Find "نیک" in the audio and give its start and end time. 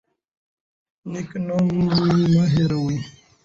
1.11-1.29